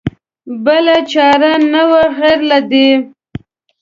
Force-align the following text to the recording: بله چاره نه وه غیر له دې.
بله 0.65 0.95
چاره 1.11 1.51
نه 1.73 1.83
وه 1.89 2.03
غیر 2.17 2.39
له 2.49 2.59
دې. 2.69 2.87